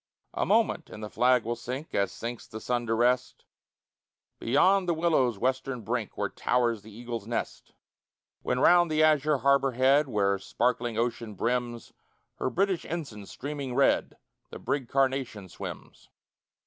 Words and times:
A 0.33 0.47
moment, 0.47 0.89
and 0.89 1.03
the 1.03 1.11
flag 1.11 1.43
will 1.43 1.55
sink 1.55 1.93
As 1.93 2.11
sinks 2.11 2.47
the 2.47 2.59
sun 2.59 2.87
to 2.87 2.95
rest 2.95 3.45
Beyond 4.39 4.89
the 4.89 4.95
billows' 4.95 5.37
western 5.37 5.81
brink 5.83 6.17
Where 6.17 6.27
towers 6.29 6.81
the 6.81 6.91
Eagle's 6.91 7.27
nest, 7.27 7.73
When 8.41 8.59
round 8.59 8.89
the 8.89 9.03
azure 9.03 9.37
harbor 9.37 9.73
head 9.73 10.07
Where 10.07 10.39
sparkling 10.39 10.97
ocean 10.97 11.35
brims, 11.35 11.93
Her 12.37 12.49
British 12.49 12.83
ensign 12.85 13.27
streaming 13.27 13.75
red, 13.75 14.17
The 14.49 14.57
brig 14.57 14.89
Carnation 14.89 15.47
swims. 15.49 16.09